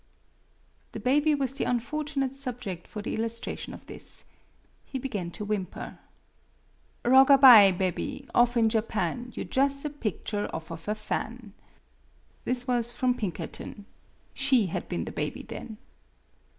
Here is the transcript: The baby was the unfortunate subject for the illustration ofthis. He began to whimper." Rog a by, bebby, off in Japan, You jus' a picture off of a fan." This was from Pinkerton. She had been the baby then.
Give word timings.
The 0.93 0.99
baby 0.99 1.35
was 1.35 1.53
the 1.53 1.65
unfortunate 1.65 2.33
subject 2.33 2.87
for 2.87 3.03
the 3.03 3.13
illustration 3.13 3.71
ofthis. 3.71 4.23
He 4.83 4.97
began 4.97 5.29
to 5.29 5.45
whimper." 5.45 5.99
Rog 7.05 7.29
a 7.29 7.37
by, 7.37 7.71
bebby, 7.71 8.27
off 8.33 8.57
in 8.57 8.67
Japan, 8.67 9.31
You 9.35 9.45
jus' 9.45 9.85
a 9.85 9.91
picture 9.91 10.49
off 10.51 10.71
of 10.71 10.87
a 10.87 10.95
fan." 10.95 11.53
This 12.45 12.67
was 12.67 12.91
from 12.91 13.13
Pinkerton. 13.13 13.85
She 14.33 14.65
had 14.71 14.89
been 14.89 15.05
the 15.05 15.11
baby 15.11 15.43
then. 15.43 15.77